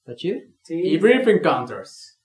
[0.01, 0.39] ¿Está chido?
[0.63, 0.79] Sí.
[0.81, 2.19] Y Brief Encounters.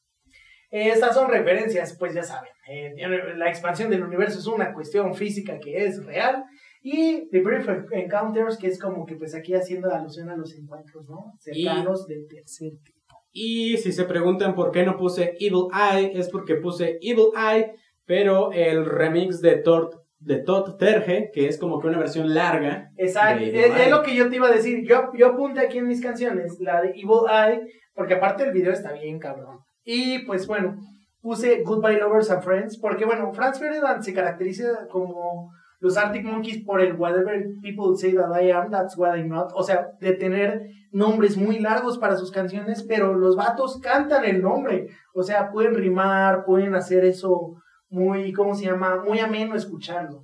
[0.71, 2.51] Estas son referencias, pues ya saben.
[2.69, 2.95] eh,
[3.37, 6.45] la expansión del universo es una cuestión física que es real.
[6.83, 11.09] Y The Brief Encounters, que es como que pues aquí haciendo alusión a los encuentros,
[11.09, 11.33] ¿no?
[11.39, 12.97] Cercanos del tercer tipo.
[13.33, 17.75] Y si se preguntan por qué no puse Evil Eye, es porque puse Evil Eye,
[18.05, 22.91] pero el remix de Todd, de Todd Terje, que es como que una versión larga.
[22.97, 24.87] Exacto, es, lo que yo te iba a decir.
[24.87, 27.61] Yo, yo apunté aquí en mis canciones la de Evil Eye,
[27.95, 29.59] porque aparte el video está bien cabrón.
[29.85, 30.77] Y pues bueno,
[31.21, 35.51] puse Goodbye Lovers and Friends, porque bueno, Franz Ferdinand se caracteriza como
[35.81, 39.51] los Arctic Monkeys por el Whatever People Say That I Am, That's What I'm Not.
[39.55, 44.41] O sea, de tener nombres muy largos para sus canciones, pero los vatos cantan el
[44.41, 44.89] nombre.
[45.15, 47.57] O sea, pueden rimar, pueden hacer eso
[47.89, 49.03] muy, ¿cómo se llama?
[49.05, 50.23] Muy ameno escucharlo.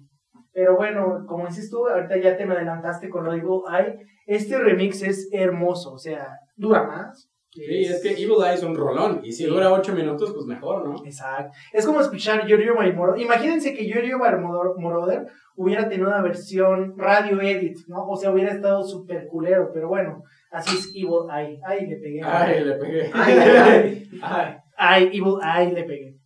[0.53, 3.95] Pero bueno, como dices tú, ahorita ya te me adelantaste con lo digo, ay,
[4.27, 7.29] este remix es hermoso, o sea, dura más.
[7.55, 9.21] Sí, es que Evil Eye es un rolón.
[9.23, 9.51] Y si Sí.
[9.51, 10.95] dura 8 minutos, pues mejor, ¿no?
[11.05, 11.53] Exacto.
[11.75, 13.21] Es como escuchar Yorio My Moroder.
[13.21, 13.87] Imagínense que
[14.41, 18.07] Moro- Moroder hubiera tenido una versión radio edit, ¿no?
[18.09, 21.61] O sea, hubiera estado súper culero, pero bueno, así es Evil Eye.
[21.63, 22.23] Ay, le pegué.
[22.25, 23.11] Ay, le pegué.
[23.13, 24.09] Ay, ay, ay.
[24.23, 24.57] Ay.
[24.79, 26.17] Ay, Evil Eye, le pegué.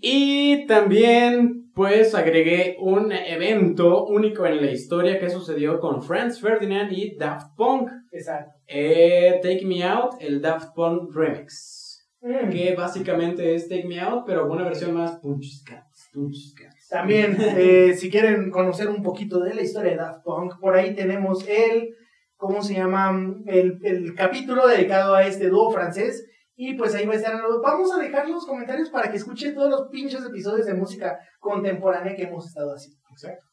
[0.00, 6.92] Y también, pues, agregué un evento único en la historia que sucedió con Franz Ferdinand
[6.92, 7.90] y Daft Punk.
[8.12, 8.52] exacto.
[8.66, 11.86] Eh, Take Me Out, el Daft Punk Remix.
[12.20, 12.50] Mm.
[12.50, 16.88] Que básicamente es Take Me Out, pero una versión más punches cats, punches cats.
[16.88, 20.94] También, eh, si quieren conocer un poquito de la historia de Daft Punk, por ahí
[20.94, 21.94] tenemos el,
[22.36, 23.16] ¿cómo se llama?
[23.46, 26.26] El, el capítulo dedicado a este dúo francés.
[26.58, 27.34] Y pues ahí va a estar.
[27.62, 32.16] Vamos a dejar los comentarios para que escuchen todos los pinches episodios de música contemporánea
[32.16, 32.98] que hemos estado haciendo.
[33.10, 33.44] Exacto.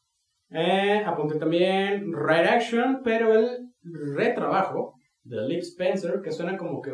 [0.50, 3.72] Eh, apunté también Right Action, pero el
[4.16, 6.92] retrabajo de Lip Spencer, que suena como que.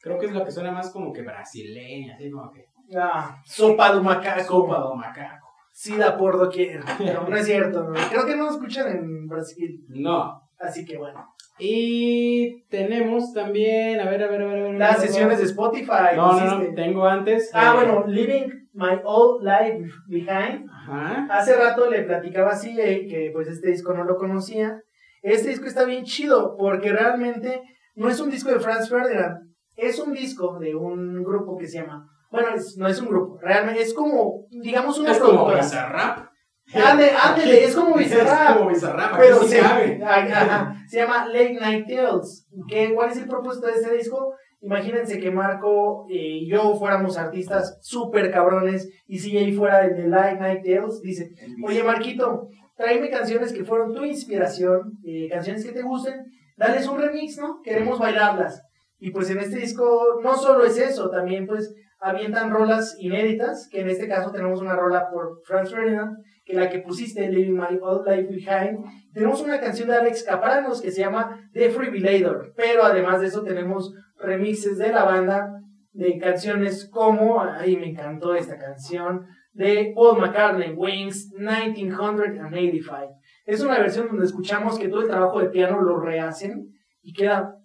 [0.00, 2.66] Creo que es lo que suena más como que brasileña, así como que.
[2.98, 4.42] Ah, sopa de macaco.
[4.42, 5.48] Sopa de macaco.
[5.72, 6.82] Sida por doquier.
[6.98, 7.84] Pero no es cierto.
[7.84, 7.92] ¿no?
[8.10, 9.84] Creo que no escuchan en Brasil.
[9.88, 10.40] No.
[10.58, 11.33] Así que bueno.
[11.58, 14.00] Y tenemos también.
[14.00, 14.58] A ver, a ver, a ver.
[14.58, 15.44] a ver Las sesiones de.
[15.44, 16.16] Spotify.
[16.16, 16.74] No, no, no.
[16.74, 17.50] Tengo antes.
[17.54, 20.68] Ah, eh, bueno, Living My Old Life Behind.
[20.68, 21.26] Ajá.
[21.30, 24.80] Hace rato le platicaba así eh, que pues este disco no lo conocía.
[25.22, 27.62] Este disco está bien chido porque realmente
[27.94, 29.38] no es un disco de Franz Ferdinand,
[29.76, 33.38] es un disco de un grupo que se llama, bueno, es- no es un grupo,
[33.40, 35.60] realmente es como, digamos, una Es como productora.
[35.62, 36.18] Bizarrap.
[36.18, 36.28] Ándale,
[36.72, 38.50] ándale, es como Bizarrap.
[38.50, 40.00] Es como Bizarrap, Pero sí se, cabe.
[40.04, 42.46] Ajá, se llama Late Night Tales.
[42.68, 44.34] ¿Qué, ¿Cuál es el propósito de este disco?
[44.60, 49.94] Imagínense que Marco eh, y yo fuéramos artistas súper cabrones y si ahí fuera el
[49.94, 51.28] de Late Night Tales, dice,
[51.62, 56.24] Oye, Marquito, tráeme canciones que fueron tu inspiración, eh, canciones que te gusten,
[56.56, 57.60] dales un remix, ¿no?
[57.62, 58.62] Queremos bailarlas.
[58.98, 63.80] Y pues en este disco no solo es eso, también pues avientan rolas inéditas, que
[63.80, 67.78] en este caso tenemos una rola por Franz Ferdinand, que la que pusiste, Living My
[67.80, 68.84] Old Life Behind.
[69.12, 73.42] Tenemos una canción de Alex Capranos que se llama The Freebelator, pero además de eso
[73.42, 75.60] tenemos remixes de la banda
[75.92, 83.20] de canciones como, ay, me encantó esta canción, de Paul McCartney, Wings 1985.
[83.46, 86.66] Es una versión donde escuchamos que todo el trabajo de piano lo rehacen
[87.02, 87.56] y queda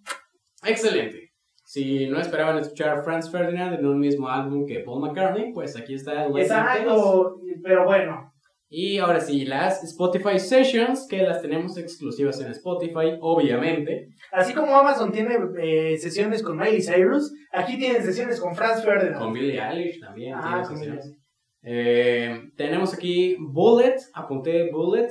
[0.63, 1.31] Excelente.
[1.63, 5.77] Si no esperaban escuchar a Franz Ferdinand en un mismo álbum que Paul McCartney, pues
[5.77, 8.28] aquí está el exacto, pero bueno,
[8.71, 14.10] Y ahora sí, las Spotify Sessions, que las tenemos exclusivas en Spotify, obviamente.
[14.32, 19.17] así como Amazon tiene eh, sesiones con Miley Cyrus, aquí tienen sesiones con Franz Ferdinand.
[19.17, 20.36] Con Billie Eilish también.
[20.36, 21.15] Ah, tiene sesiones.
[21.63, 25.08] Eh, tenemos aquí Bullet, apunté Bullet.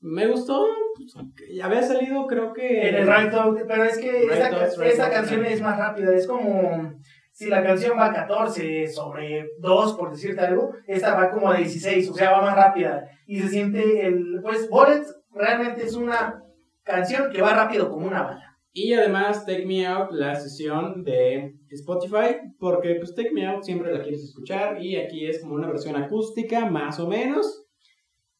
[0.00, 1.14] Me gustó, pues,
[1.62, 2.88] había salido creo que...
[2.88, 6.94] En el Right Talk, pero es que esta, esta canción es más rápida, es como
[7.34, 11.56] si la canción va a 14 sobre 2, por decirte algo, esta va como a
[11.56, 13.08] 16, o sea, va más rápida.
[13.26, 16.44] Y se siente el, pues, Bullet realmente es una
[16.84, 18.56] canción que va rápido como una bala.
[18.72, 23.92] Y además Take Me Out, la sesión de Spotify, porque pues Take Me Out siempre
[23.92, 27.63] la quieres escuchar y aquí es como una versión acústica, más o menos.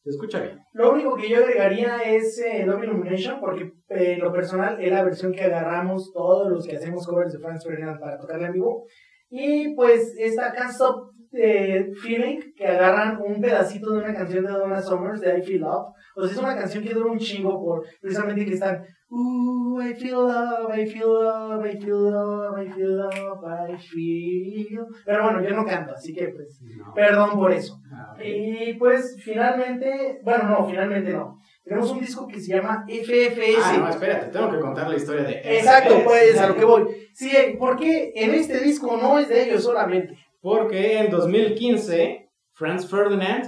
[0.05, 0.59] Escucha bien.
[0.73, 5.33] Lo único que yo agregaría es eh, Illumination, porque eh, lo personal, es la versión
[5.33, 8.85] que agarramos todos los que hacemos covers de Franz Ferdinand para tocarla en vivo.
[9.29, 14.51] Y pues esta Can't Stop eh, Feeling, que agarran un pedacito de una canción de
[14.51, 15.87] Donna Summers, de I Feel Love.
[16.15, 19.93] O sea, es una canción que dura un chingo por precisamente que están Ooh, I
[19.93, 24.85] feel love, I feel love, I feel love, I feel love, I feel.
[25.05, 26.93] Pero bueno, yo no canto, así que pues, No.
[26.93, 27.79] perdón por eso.
[27.93, 28.15] Ah.
[28.21, 31.39] Y pues finalmente, bueno, no, finalmente no.
[31.63, 33.57] Tenemos un disco que se llama FFS.
[33.63, 36.03] Ah, no, espérate, tengo que contar la historia de Exacto, FFS.
[36.05, 36.85] pues a lo que voy.
[37.13, 40.15] Sí, porque en este disco no es de ellos solamente.
[40.45, 43.45] Porque en 2015, Franz Ferdinand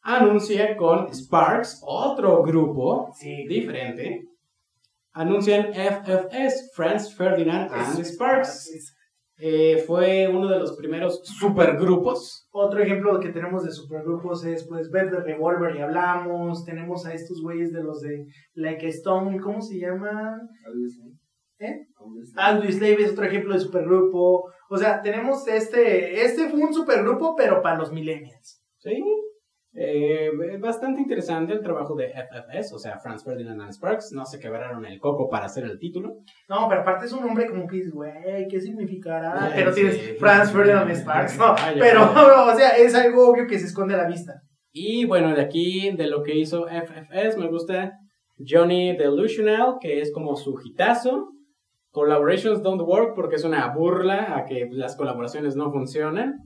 [0.00, 3.46] anuncia con Sparks, otro grupo Sí.
[3.46, 4.24] diferente,
[5.12, 8.92] anuncian FFS, Franz Ferdinand and Sparks.
[9.36, 12.48] Eh, fue uno de los primeros supergrupos.
[12.50, 16.64] Otro ejemplo que tenemos de supergrupos es pues Bed de Revolver y hablamos.
[16.64, 20.40] Tenemos a estos güeyes de los de Like a Stone, ¿cómo se llaman?
[21.60, 21.86] ¿Eh?
[22.34, 24.50] Aldous Slave es otro ejemplo de supergrupo.
[24.68, 28.62] O sea, tenemos este, este fue un supergrupo, pero para los millennials.
[28.78, 29.02] Sí.
[29.74, 34.12] Eh, bastante interesante el trabajo de FFS, o sea, Franz Ferdinand and Sparks.
[34.12, 36.18] No se quebraron el coco para hacer el título.
[36.48, 39.50] No, pero aparte es un nombre como que dices, güey, ¿qué significará?
[39.54, 40.14] Pero tienes sí.
[40.18, 41.54] Franz Ferdinand Sparks, no.
[41.78, 42.02] Pero,
[42.52, 44.42] o sea, es algo obvio que se esconde a la vista.
[44.72, 47.92] Y bueno, de aquí, de lo que hizo FFS, me gusta
[48.38, 51.28] Johnny Delusional, que es como su hitazo.
[51.92, 56.40] Collaborations Don't Work, porque es una burla a que las colaboraciones no funcionan.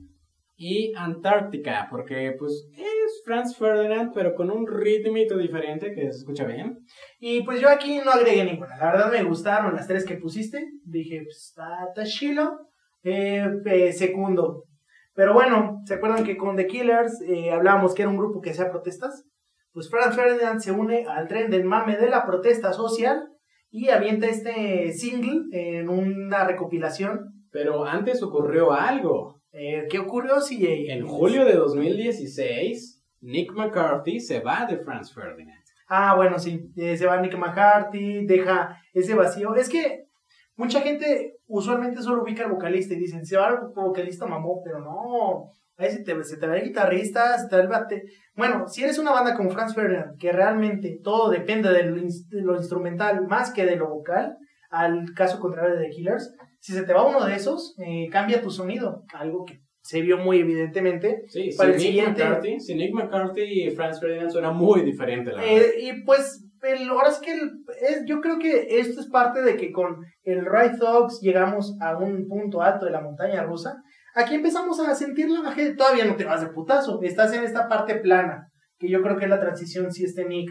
[0.59, 6.45] Y Antártica, porque pues es Franz Ferdinand, pero con un ritmito diferente que se escucha
[6.45, 6.79] bien.
[7.19, 8.75] Y pues yo aquí no agregué ninguna.
[8.75, 10.65] La verdad me gustaron las tres que pusiste.
[10.83, 12.57] Dije, pues está, chilo.
[13.03, 14.63] Eh, eh, segundo.
[15.13, 18.49] Pero bueno, ¿se acuerdan que con The Killers eh, hablábamos que era un grupo que
[18.49, 19.25] hacía protestas?
[19.71, 23.29] Pues Franz Ferdinand se une al tren del mame de la protesta social
[23.69, 27.33] y avienta este single en una recopilación.
[27.51, 29.41] Pero antes ocurrió algo.
[29.51, 30.91] Eh, ¿Qué ocurrió, CJ?
[30.91, 35.63] En julio de 2016, Nick McCarthy se va de Franz Ferdinand.
[35.87, 36.69] Ah, bueno, sí.
[36.75, 39.55] Eh, se va Nick McCarthy, deja ese vacío.
[39.55, 40.05] Es que
[40.55, 44.79] mucha gente usualmente solo ubica al vocalista y dicen, se va el vocalista mamó, pero
[44.79, 45.51] no.
[45.79, 48.03] Ahí se te, se te va el guitarrista, se te va el bate.
[48.35, 52.27] Bueno, si eres una banda como Franz Ferdinand, que realmente todo depende de lo, ins-
[52.29, 54.35] de lo instrumental más que de lo vocal,
[54.71, 58.41] al caso contrario de The Killers, si se te va uno de esos, eh, cambia
[58.41, 59.03] tu sonido.
[59.13, 61.21] Algo que se vio muy evidentemente.
[61.27, 64.81] Sí, Para si el Nick, siguiente- McCarthy, si Nick McCarthy y Franz Ferdinand suena muy
[64.81, 65.57] diferente, la verdad.
[65.57, 67.51] Eh, y pues, el, ahora es que el-
[67.81, 71.97] es, yo creo que esto es parte de que con el Right Thugs llegamos a
[71.97, 73.75] un punto alto de la montaña rusa.
[74.15, 75.75] Aquí empezamos a sentir la bajada.
[75.77, 76.99] Todavía no te vas de putazo.
[77.01, 78.47] Estás en esta parte plana,
[78.79, 80.49] que yo creo que es la transición, si este Nick.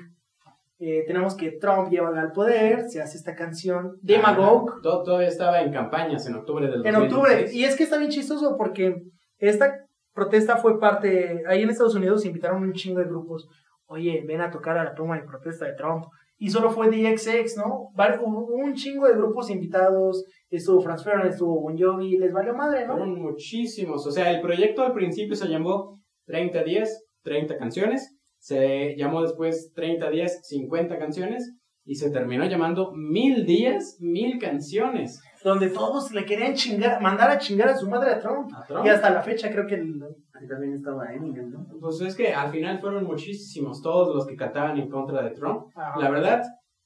[0.79, 4.81] Eh, tenemos que Trump llega al poder, se hace esta canción, Demagogue, Ajá.
[4.83, 7.13] Todo- Todavía estaba en campañas en octubre del en 2016.
[7.17, 7.51] octubre.
[7.53, 8.95] Y es que está bien chistoso porque
[9.39, 9.73] esta
[10.13, 11.43] protesta fue parte.
[11.49, 13.49] Ahí en Estados Unidos se invitaron un chingo de grupos.
[13.87, 16.05] Oye, ven a tocar a la toma de protesta de Trump.
[16.39, 17.89] Y solo fue DXX, ¿no?
[18.23, 20.25] Hubo un chingo de grupos invitados.
[20.51, 22.19] Estuvo Franz Ferdinand, estuvo Bon Jovi.
[22.19, 22.93] Les valió madre, ¿no?
[22.93, 24.07] Fueron muchísimos.
[24.07, 28.17] O sea, el proyecto al principio se llamó 30 días, 30 canciones.
[28.39, 31.55] Se llamó después 30 días, 50 canciones.
[31.89, 35.21] Y se terminó llamando Mil días, Mil canciones.
[35.45, 38.51] Donde todos le querían chingar, mandar a chingar a su madre a Trump.
[38.55, 38.85] A Trump.
[38.85, 40.03] Y hasta la fecha creo que el-
[40.41, 41.67] Ahí también estaba Eminem, ¿no?
[41.81, 45.67] Pues es que al final fueron muchísimos todos los que cantaban en contra de Trump.
[45.99, 46.43] La verdad,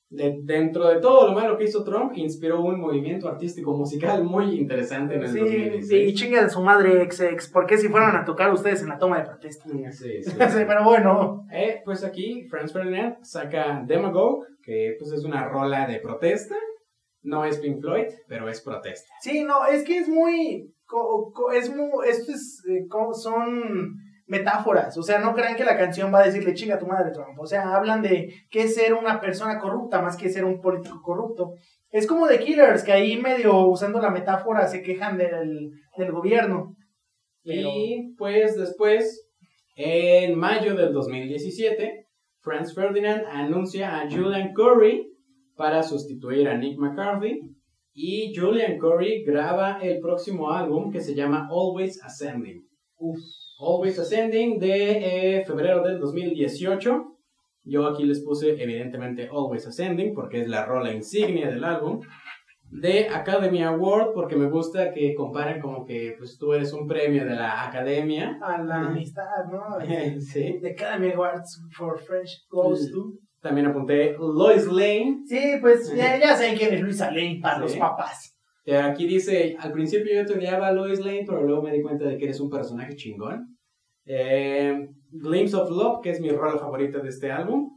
[0.09, 4.59] de- dentro de todo lo malo que hizo Trump, inspiró un movimiento artístico musical muy
[4.59, 6.15] interesante en el Sí, y 2016.
[6.15, 7.49] chinga de su madre XX.
[7.53, 9.65] ¿Por qué si fueron a tocar ustedes en la toma de protesta?
[9.69, 10.23] Sí, sí.
[10.25, 11.45] Sí, pero bueno.
[11.53, 16.57] Eh, pues aquí Franz Ferdinand saca Demagogue, que pues es una rola de protesta.
[17.23, 19.13] No es Pink Floyd, pero es protesta.
[19.21, 20.73] Sí, no, es que es muy.
[21.53, 21.89] Es muy.
[22.09, 22.63] Esto es.
[22.69, 24.97] eh, son metáforas.
[24.97, 27.39] O sea, no crean que la canción va a decirle chinga tu madre, Trump.
[27.39, 31.03] O sea, hablan de qué es ser una persona corrupta más que ser un político
[31.03, 31.55] corrupto.
[31.91, 36.77] Es como The Killers, que ahí medio usando la metáfora se quejan del, del gobierno.
[37.43, 39.29] Y pues después,
[39.75, 42.07] en mayo del 2017,
[42.41, 45.11] Franz Ferdinand anuncia a Julian Curry
[45.57, 47.41] para sustituir a Nick McCarthy.
[48.03, 52.67] Y Julian Curry graba el próximo álbum que se llama Always Ascending.
[53.59, 57.05] Always Ascending de eh, febrero del 2018.
[57.65, 62.01] Yo aquí les puse evidentemente Always Ascending porque es la rola insignia del álbum.
[62.71, 67.27] De Academy Award porque me gusta que comparen como que pues tú eres un premio
[67.27, 68.39] de la academia.
[68.41, 69.79] A la amistad, ¿no?
[70.21, 70.59] sí.
[70.63, 73.13] The Academy Awards for French goes to.
[73.41, 75.23] También apunté Lois Lane.
[75.27, 77.63] Sí, pues ya, ya saben quién es Luisa Lane para Sí.
[77.63, 78.37] los papás.
[78.85, 82.05] Aquí dice, al principio yo te odiaba a Lois Lane, pero luego me di cuenta
[82.05, 83.57] de que eres un personaje chingón.
[84.07, 87.71] Eh, Glimpse of Love, que es mi rola favorita de este álbum.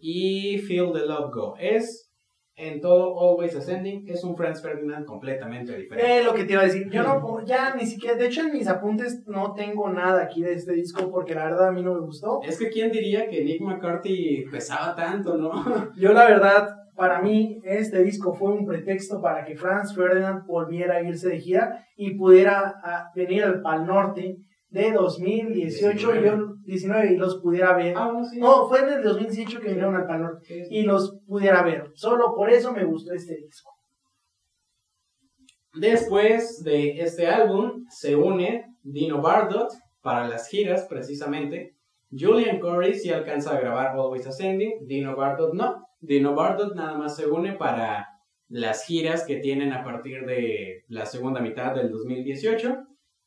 [0.00, 1.54] Y Feel the Love Go.
[1.58, 2.05] Es
[2.56, 6.18] en todo Always Ascending, es un Franz Ferdinand completamente diferente.
[6.18, 8.52] Eh, lo que te iba a decir, yo no, ya ni siquiera, de hecho en
[8.52, 11.92] mis apuntes no tengo nada aquí de este disco porque la verdad a mí no
[11.94, 12.40] me gustó.
[12.42, 15.52] Es que quién diría que Nick McCarthy pesaba tanto, ¿no?
[15.96, 20.96] Yo la verdad, para mí este disco fue un pretexto para que Franz Ferdinand volviera
[20.96, 24.38] a irse de gira y pudiera ah, venir al Pal Norte
[24.70, 27.94] de 2018 y yo 19 y los pudiera ver.
[27.96, 28.38] Ah, no, sí.
[28.38, 31.90] No, fue en el 2018 que vinieron al Pal Norte y los pudiera ver.
[31.94, 33.72] Solo por eso me gustó este disco.
[35.74, 39.70] Después de este álbum se une Dino Bardot
[40.00, 41.76] para las giras precisamente.
[42.10, 45.86] Julian Corey sí alcanza a grabar Always Ascending, Dino Bardot no.
[46.00, 48.08] Dino Bardot nada más se une para
[48.48, 52.76] las giras que tienen a partir de la segunda mitad del 2018.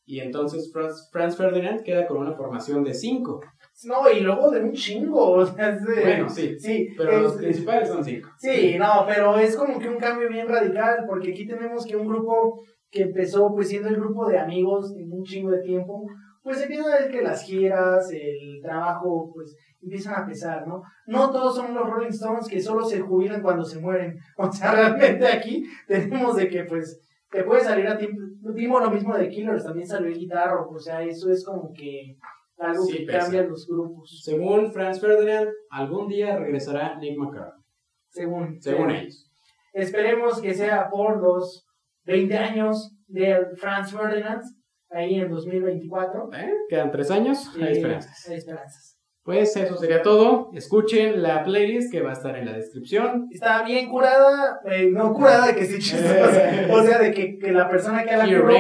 [0.06, 3.42] Y entonces Franz, Ferdinand queda con una formación de cinco.
[3.86, 5.32] No, y luego de un chingo.
[5.32, 8.30] O sea, es de- Bueno, sí, sí, pero es- los principales son cinco.
[8.38, 12.08] Sí, no, pero es como que un cambio bien radical, porque aquí tenemos que un
[12.08, 12.62] grupo
[12.92, 16.06] que empezó pues siendo el grupo de amigos en un chingo de tiempo,
[16.42, 20.82] pues empieza a ver que las giras, el trabajo, pues empiezan a pesar, ¿no?
[21.06, 24.18] No todos son los Rolling Stones que solo se jubilan cuando se mueren.
[24.38, 24.72] O sea,
[25.22, 27.00] realmente aquí tenemos de que pues
[27.30, 28.18] te puede salir a tiempo.
[28.56, 32.16] Vimos lo mismo de Killers, también salió el guitarro, o sea, eso es como que
[32.60, 33.20] algo Sí, que pesa.
[33.20, 37.62] cambia los grupos, Según Franz Ferdinand, algún día regresará Nick McCarthy,
[38.10, 39.30] según, según ellos.
[39.74, 41.66] Esperemos que sea por los
[42.06, 44.42] 20 años de Franz Ferdinand,
[44.90, 46.30] ahí en 2024.
[46.34, 46.52] ¿Eh?
[46.70, 48.28] Quedan tres años, hay Eh, esperanzas.
[48.30, 48.96] hay esperanzas.
[49.24, 50.50] Pues eso sería todo.
[50.54, 53.28] Escuchen la playlist que va a estar en la descripción.
[53.32, 56.10] Está bien curada, eh, no curada de que sí chistosa,
[56.74, 58.54] o sea, de que, que la persona que la curó.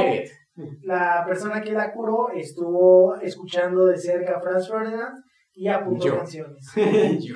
[0.81, 6.17] La persona que la curó estuvo escuchando de cerca a Franz Ferdinand y apuntó Yo.
[6.17, 6.71] canciones.
[7.19, 7.35] Yo.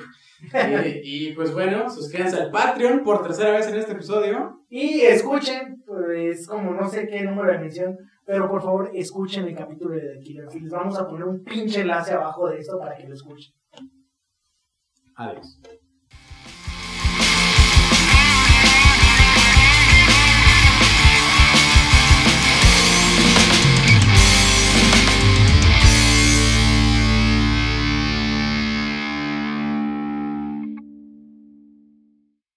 [1.02, 4.60] y, y, pues bueno, suscríbanse al Patreon por tercera vez en este episodio.
[4.68, 9.56] Y escuchen, pues como no sé qué número de mención, pero por favor escuchen el
[9.56, 10.70] capítulo de The Killer Fields.
[10.70, 13.52] Vamos a poner un pinche enlace abajo de esto para que lo escuchen.
[15.16, 15.60] Adiós.